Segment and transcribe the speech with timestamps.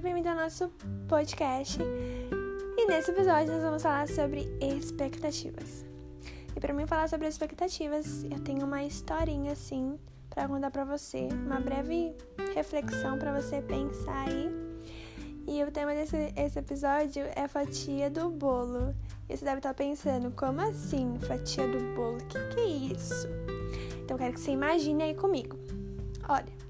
[0.00, 0.70] seja bem-vindo ao nosso
[1.06, 1.78] podcast.
[2.78, 5.84] E nesse episódio nós vamos falar sobre expectativas.
[6.56, 9.98] E para mim falar sobre expectativas, eu tenho uma historinha assim
[10.30, 12.16] para contar para você, uma breve
[12.54, 14.50] reflexão para você pensar aí.
[15.46, 18.94] E o tema desse esse episódio é fatia do bolo.
[19.28, 22.16] E você deve estar pensando, como assim fatia do bolo?
[22.16, 23.28] O que, que é isso?
[24.02, 25.58] Então quero que você imagine aí comigo.
[26.26, 26.69] Olha,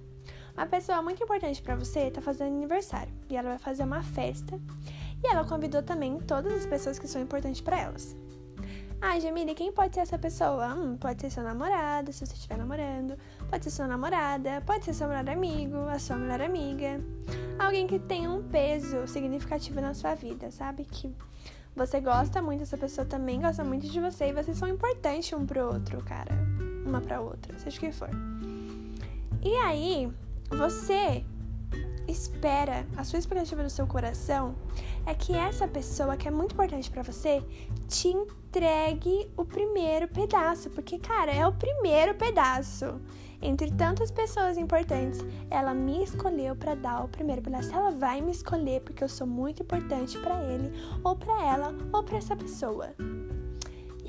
[0.61, 4.61] uma pessoa muito importante para você está fazendo aniversário e ela vai fazer uma festa
[5.25, 8.15] e ela convidou também todas as pessoas que são importantes para elas.
[9.01, 10.75] Ah, Jamile, quem pode ser essa pessoa?
[10.75, 13.17] Hum, pode ser seu namorado, se você estiver namorando.
[13.49, 17.01] Pode ser sua namorada, pode ser seu melhor amigo, a sua melhor amiga.
[17.59, 20.85] Alguém que tem um peso significativo na sua vida, sabe?
[20.85, 21.11] Que
[21.75, 25.47] você gosta muito, essa pessoa também gosta muito de você e vocês são importantes um
[25.47, 26.35] pro outro, cara.
[26.85, 28.11] Uma pra outra, seja o que for.
[29.43, 30.13] E aí,
[30.51, 31.25] você
[32.09, 34.55] espera, a sua expectativa no seu coração
[35.07, 37.43] é que essa pessoa que é muito importante para você
[37.89, 43.01] te entregue o primeiro pedaço, porque cara, é o primeiro pedaço.
[43.43, 47.75] Entre tantas pessoas importantes, ela me escolheu para dar o primeiro pedaço.
[47.75, 50.71] Ela vai me escolher porque eu sou muito importante para ele,
[51.03, 52.95] ou para ela, ou para essa pessoa.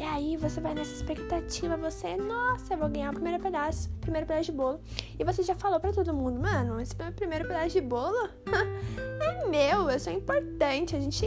[0.02, 4.25] E aí você vai nessa expectativa, você, nossa, eu vou ganhar o primeiro pedaço, primeiro
[4.25, 4.81] pedaço de bolo.
[5.19, 8.17] E você já falou para todo mundo, mano, esse primeiro pedaço de bolo
[9.22, 11.23] é meu, eu sou importante, a gente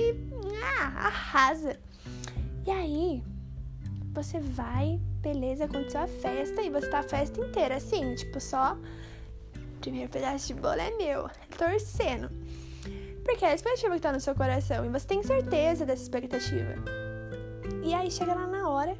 [0.61, 1.79] ah, arrasa.
[2.67, 3.23] E aí,
[4.13, 8.77] você vai, beleza, aconteceu a festa e você tá a festa inteira assim, tipo, só
[9.81, 12.29] primeiro pedaço de bolo é meu, torcendo.
[13.25, 17.04] Porque é a expectativa que tá no seu coração e você tem certeza dessa expectativa.
[17.83, 18.97] E aí chega lá na hora.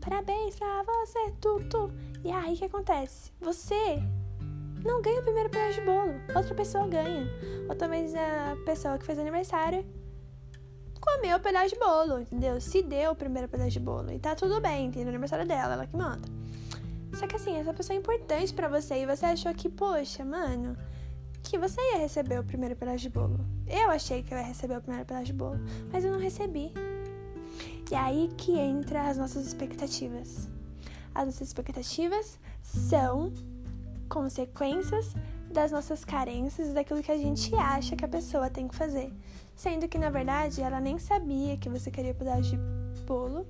[0.00, 1.90] Parabéns pra você, Tutu.
[2.22, 3.32] E aí o que acontece?
[3.40, 4.02] Você
[4.84, 6.14] não ganha o primeiro pedaço de bolo.
[6.34, 7.26] Outra pessoa ganha.
[7.68, 9.84] Ou talvez a pessoa que fez aniversário
[11.00, 12.60] comeu o pedaço de bolo, entendeu?
[12.60, 14.10] Se deu o primeiro pedaço de bolo.
[14.10, 16.26] E tá tudo bem, o aniversário dela, ela que manda.
[17.14, 20.76] Só que assim, essa pessoa é importante para você e você achou que, poxa, mano,
[21.42, 23.38] que você ia receber o primeiro pedaço de bolo.
[23.66, 25.60] Eu achei que eu ia receber o primeiro pedaço de bolo,
[25.92, 26.72] mas eu não recebi.
[27.90, 30.48] E aí que entra as nossas expectativas.
[31.14, 33.32] As nossas expectativas são
[34.08, 35.14] consequências
[35.50, 39.12] das nossas carências, daquilo que a gente acha que a pessoa tem que fazer.
[39.54, 42.56] Sendo que, na verdade, ela nem sabia que você queria pedaço de
[43.02, 43.46] bolo,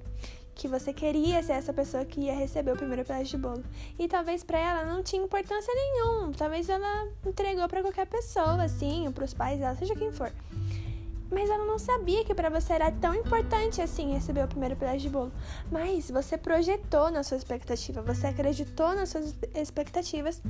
[0.54, 3.64] que você queria ser essa pessoa que ia receber o primeiro pedaço de bolo.
[3.98, 6.32] E talvez para ela não tinha importância nenhuma.
[6.32, 10.30] Talvez ela entregou para qualquer pessoa, assim, ou pros pais dela, seja quem for.
[11.34, 14.98] Mas ela não sabia que para você era tão importante assim receber o primeiro pedaço
[14.98, 15.32] de bolo.
[15.70, 20.40] Mas você projetou na sua expectativa, você acreditou nas suas expectativas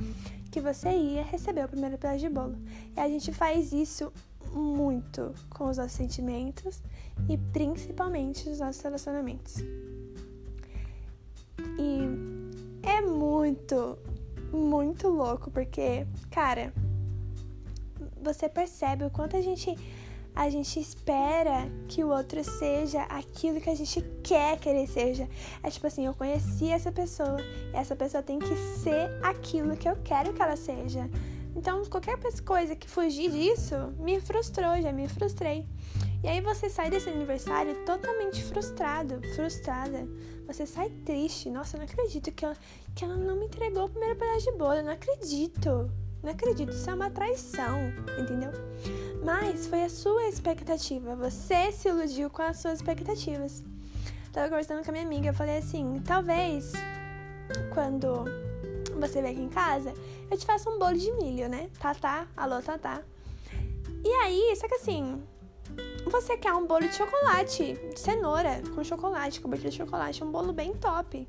[0.51, 2.55] que você ia receber o primeiro pedaço de bolo.
[2.95, 4.13] E a gente faz isso
[4.53, 6.83] muito com os nossos sentimentos
[7.27, 9.57] e principalmente os nossos relacionamentos.
[11.79, 13.97] E é muito,
[14.53, 16.71] muito louco porque, cara,
[18.21, 19.75] você percebe o quanto a gente
[20.35, 25.29] a gente espera que o outro seja aquilo que a gente quer que ele seja.
[25.63, 27.37] É tipo assim, eu conheci essa pessoa
[27.73, 31.09] e essa pessoa tem que ser aquilo que eu quero que ela seja.
[31.55, 35.65] Então, qualquer coisa que fugir disso me frustrou, já me frustrei.
[36.21, 40.05] E aí você sai desse aniversário totalmente frustrado, frustrada.
[40.47, 41.49] Você sai triste.
[41.49, 42.57] Nossa, eu não acredito que ela,
[42.93, 44.73] que ela não me entregou o primeiro pedaço de bolo.
[44.73, 45.89] Eu não acredito.
[46.25, 46.71] Não acredito.
[46.71, 48.51] Isso é uma traição, entendeu?
[49.23, 51.15] Mas foi a sua expectativa.
[51.15, 53.63] Você se iludiu com as suas expectativas.
[54.33, 56.73] Tava conversando com a minha amiga, eu falei assim: talvez
[57.71, 58.25] quando
[58.99, 59.93] você vem aqui em casa,
[60.31, 61.69] eu te faço um bolo de milho, né?
[61.79, 63.03] Tatá, alô, Tatá.
[64.03, 65.21] E aí, só que assim,
[66.05, 70.51] você quer um bolo de chocolate, de cenoura, com chocolate, cobertura de chocolate, um bolo
[70.51, 71.27] bem top.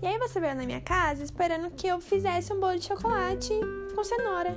[0.00, 3.52] E aí você veio na minha casa esperando que eu fizesse um bolo de chocolate
[4.00, 4.56] com cenoura.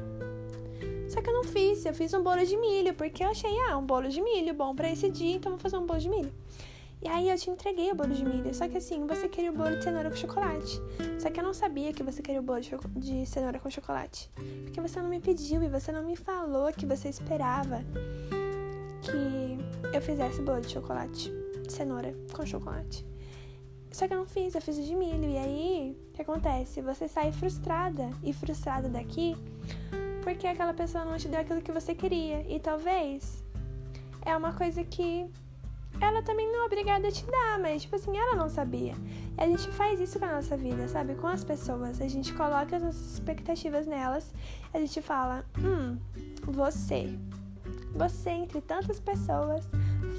[1.09, 3.77] Só que eu não fiz, eu fiz um bolo de milho, porque eu achei, ah,
[3.77, 6.33] um bolo de milho bom para esse dia, então vou fazer um bolo de milho.
[7.01, 9.53] E aí eu te entreguei o bolo de milho, só que assim, você queria o
[9.53, 10.81] bolo de cenoura com chocolate.
[11.19, 14.31] Só que eu não sabia que você queria o bolo de, de cenoura com chocolate.
[14.63, 17.83] Porque você não me pediu e você não me falou que você esperava
[19.01, 21.29] que eu fizesse bolo de chocolate,
[21.61, 23.05] de cenoura com chocolate.
[23.93, 25.29] Só que eu não fiz, eu fiz o de milho.
[25.29, 26.81] E aí, o que acontece?
[26.81, 29.37] Você sai frustrada e frustrada daqui
[30.23, 32.41] porque aquela pessoa não te deu aquilo que você queria.
[32.49, 33.43] E talvez
[34.25, 35.29] é uma coisa que
[36.01, 38.95] ela também não é obrigada a te dar, mas tipo assim, ela não sabia.
[39.37, 41.15] E a gente faz isso com a nossa vida, sabe?
[41.15, 42.01] Com as pessoas.
[42.01, 44.33] A gente coloca as nossas expectativas nelas.
[44.73, 45.97] A gente fala, hum,
[46.45, 47.17] você,
[47.93, 49.65] você entre tantas pessoas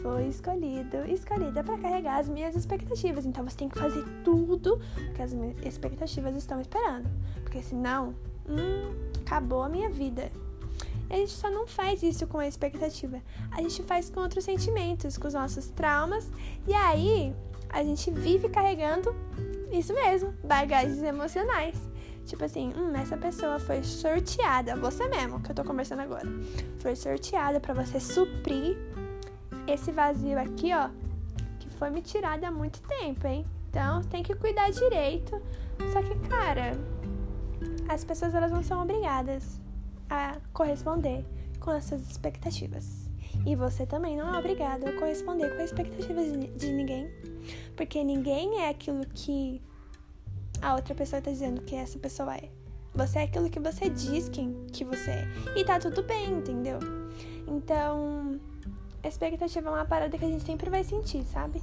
[0.04, 3.24] foi escolhido, escolhida para carregar as minhas expectativas.
[3.24, 4.78] Então você tem que fazer tudo
[5.14, 7.08] que as minhas expectativas estão esperando,
[7.42, 8.14] porque senão,
[8.46, 10.30] hum, acabou a minha vida.
[11.08, 13.18] A gente só não faz isso com a expectativa.
[13.50, 16.30] A gente faz com outros sentimentos, com os nossos traumas.
[16.68, 17.34] E aí,
[17.70, 19.16] a gente vive carregando
[19.72, 21.80] isso mesmo, bagagens emocionais.
[22.26, 26.28] Tipo assim, hum, essa pessoa foi sorteada, você mesmo, que eu tô conversando agora.
[26.78, 28.76] Foi sorteada para você suprir
[29.66, 30.88] esse vazio aqui, ó,
[31.58, 33.44] que foi me tirado há muito tempo, hein?
[33.70, 35.40] Então, tem que cuidar direito.
[35.92, 36.72] Só que, cara,
[37.88, 39.60] as pessoas elas não são obrigadas
[40.08, 41.24] a corresponder
[41.60, 43.10] com essas expectativas.
[43.44, 46.26] E você também não é obrigado a corresponder com as expectativas
[46.56, 47.10] de, ninguém.
[47.76, 49.60] Porque ninguém é aquilo que
[50.62, 52.48] a outra pessoa está dizendo que essa pessoa é.
[52.94, 55.28] Você é aquilo que você diz que, que você é.
[55.56, 56.78] E tá tudo bem, entendeu?
[57.46, 58.40] Então,
[59.08, 61.62] expectativa é uma parada que a gente sempre vai sentir, sabe?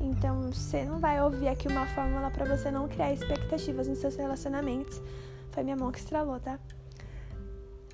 [0.00, 4.16] Então, você não vai ouvir aqui uma fórmula para você não criar expectativas nos seus
[4.16, 5.00] relacionamentos.
[5.50, 6.58] Foi minha mão que estralou, tá?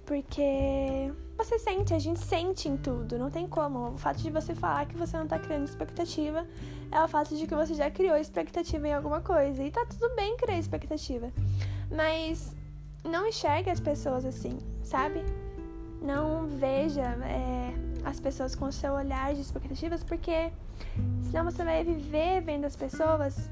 [0.04, 3.90] Porque você sente, a gente sente em tudo, não tem como.
[3.90, 6.46] O fato de você falar que você não tá criando expectativa
[6.92, 9.64] é o fato de que você já criou expectativa em alguma coisa.
[9.64, 11.32] E tá tudo bem criar expectativa.
[11.90, 12.54] Mas
[13.04, 15.24] não enxergue as pessoas assim, sabe?
[16.00, 17.74] Não veja é,
[18.06, 20.52] as pessoas com o seu olhar de expectativas, porque
[21.24, 23.50] senão você vai viver vendo as pessoas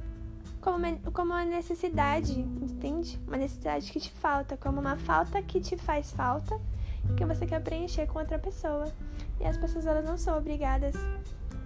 [0.60, 3.20] como uma, como uma necessidade, entende?
[3.26, 6.56] Uma necessidade que te falta, como uma falta que te faz falta,
[7.16, 8.86] que você quer preencher com outra pessoa.
[9.40, 10.94] E as pessoas elas não são obrigadas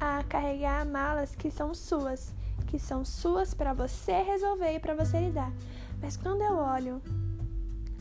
[0.00, 2.34] a carregar malas que são suas,
[2.69, 5.52] que são suas para você resolver e para você lidar.
[6.00, 7.02] Mas quando eu olho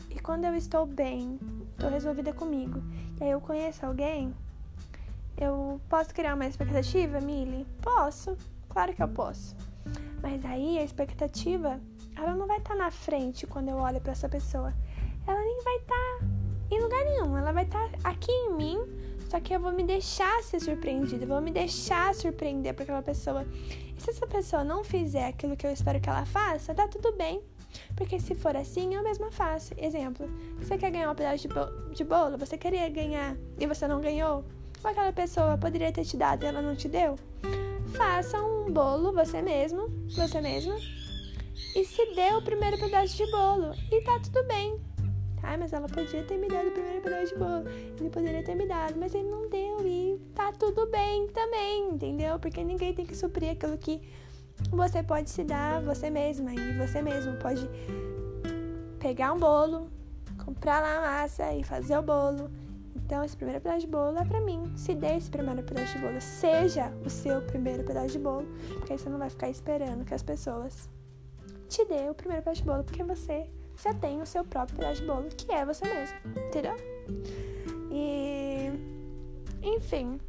[0.08, 1.38] e quando eu estou bem,
[1.72, 2.82] estou resolvida comigo,
[3.20, 4.34] e aí eu conheço alguém,
[5.38, 7.66] eu posso criar uma expectativa, Mili?
[7.80, 8.36] Posso,
[8.68, 9.56] claro que eu posso.
[10.22, 11.80] Mas aí a expectativa,
[12.16, 14.74] ela não vai estar tá na frente quando eu olho para essa pessoa.
[15.26, 16.26] Ela nem vai estar tá
[16.70, 17.36] em lugar nenhum.
[17.36, 18.78] Ela vai estar tá aqui em mim,
[19.28, 23.02] só que eu vou me deixar ser surpreendida, eu vou me deixar surpreender por aquela
[23.02, 23.46] pessoa.
[23.96, 27.12] E se essa pessoa não fizer aquilo que eu espero que ela faça, tá tudo
[27.12, 27.42] bem.
[27.94, 29.74] Porque se for assim, eu mesma faço.
[29.76, 30.26] Exemplo,
[30.58, 34.00] você quer ganhar um pedaço de, bolo, de bolo, você queria ganhar e você não
[34.00, 34.44] ganhou?
[34.84, 37.16] Aquela pessoa poderia ter te dado e ela não te deu?
[37.88, 40.76] faça um bolo você mesmo, você mesma,
[41.74, 43.72] e se dê o primeiro pedaço de bolo.
[43.90, 44.78] E tá tudo bem.
[45.42, 47.64] Ah, mas ela podia ter me dado o primeiro pedaço de bolo.
[47.98, 49.86] Ele poderia ter me dado, mas ele não deu.
[49.86, 52.38] E tá tudo bem também, entendeu?
[52.38, 54.02] Porque ninguém tem que suprir aquilo que
[54.70, 56.52] você pode se dar você mesma.
[56.52, 57.68] E você mesmo pode
[58.98, 59.88] pegar um bolo,
[60.44, 62.50] comprar lá a massa e fazer o bolo
[63.04, 64.70] então, esse primeiro pedaço de bolo é pra mim.
[64.76, 68.92] Se dê esse primeiro pedaço de bolo, seja o seu primeiro pedaço de bolo, porque
[68.92, 70.88] aí você não vai ficar esperando que as pessoas
[71.68, 73.48] te dê o primeiro pedaço de bolo, porque você
[73.82, 76.16] já tem o seu próprio pedaço de bolo, que é você mesmo,
[76.48, 76.76] entendeu?
[77.90, 78.70] E.
[79.62, 80.20] Enfim,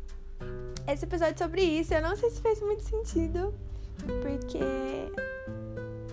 [0.88, 3.54] esse episódio sobre isso, eu não sei se fez muito sentido,
[4.22, 4.60] porque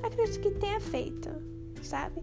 [0.03, 1.31] acredito que tenha feito,
[1.83, 2.23] sabe?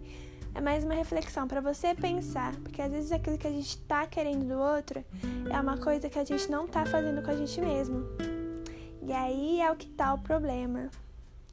[0.56, 4.06] É mais uma reflexão para você pensar, porque às vezes aquilo que a gente tá
[4.06, 5.04] querendo do outro
[5.50, 8.06] é uma coisa que a gente não tá fazendo com a gente mesmo.
[9.02, 10.90] E aí é o que tá o problema.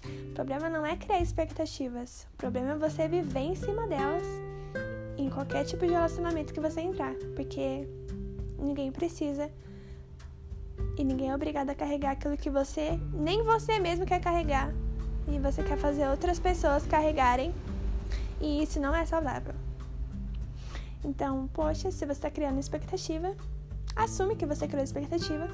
[0.04, 4.22] O problema não é criar expectativas, o problema é você viver em cima delas
[5.16, 7.86] em qualquer tipo de relacionamento que você entrar, porque
[8.58, 9.50] ninguém precisa
[10.96, 14.72] e ninguém é obrigado a carregar aquilo que você, nem você mesmo quer carregar.
[15.28, 17.54] E você quer fazer outras pessoas carregarem
[18.40, 19.54] e isso não é saudável.
[21.04, 23.34] Então, poxa, se você está criando expectativa,
[23.96, 25.48] assume que você criou expectativa.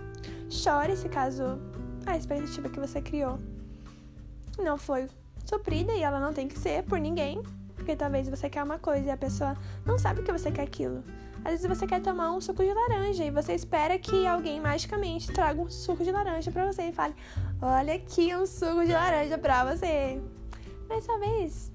[0.50, 1.58] Chore se caso
[2.04, 3.38] a expectativa que você criou
[4.58, 5.08] não foi
[5.44, 7.42] suprida e ela não tem que ser por ninguém.
[7.74, 11.04] Porque talvez você quer uma coisa e a pessoa não sabe que você quer aquilo.
[11.44, 15.30] Às vezes você quer tomar um suco de laranja e você espera que alguém magicamente
[15.32, 17.14] traga um suco de laranja para você e fale:
[17.62, 20.20] Olha aqui um suco de laranja para você.
[20.88, 21.70] Mas talvez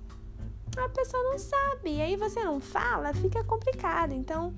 [0.78, 1.96] a pessoa não sabe.
[1.96, 4.14] E aí você não fala, fica complicado.
[4.14, 4.54] Então,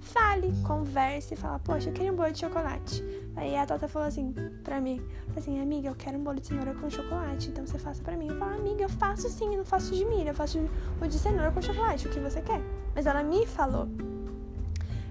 [0.00, 3.04] fale, converse, fala, poxa, eu queria um bolo de chocolate.
[3.36, 4.34] Aí a Tota falou assim
[4.64, 5.00] pra mim,
[5.36, 8.28] assim, amiga, eu quero um bolo de cenoura com chocolate, então você faça pra mim.
[8.28, 10.58] Eu falo, amiga, eu faço sim, eu não faço de milho, eu faço
[11.00, 12.60] o de cenoura com chocolate, o que você quer.
[12.94, 13.88] Mas ela me falou.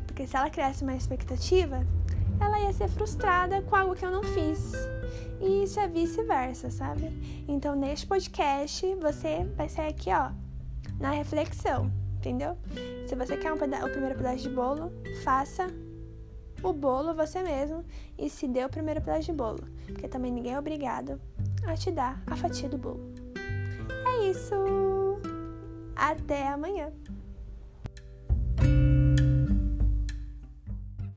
[0.06, 1.86] Porque se ela criasse uma expectativa,
[2.40, 4.74] ela ia ser frustrada com algo que eu não fiz.
[5.40, 7.46] E isso é vice-versa, sabe?
[7.48, 10.32] Então, neste podcast, você vai sair aqui, ó,
[11.00, 11.92] na reflexão.
[12.18, 12.58] entendeu?
[13.08, 13.58] Se você quer um o
[13.89, 14.92] primeiro pedaço de bolo,
[15.24, 15.68] faça
[16.63, 17.86] o bolo você mesmo
[18.18, 21.22] e se dê o primeiro pedaço de bolo, porque também ninguém é obrigado
[21.66, 23.13] a te dar a fatia do bolo.
[24.06, 24.56] É isso!
[25.96, 26.92] Até amanhã!